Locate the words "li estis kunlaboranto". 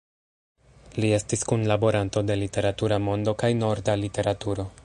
1.03-2.25